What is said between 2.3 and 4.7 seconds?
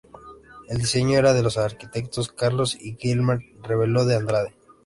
Carlos y Guilherme Rebelo de Andrade.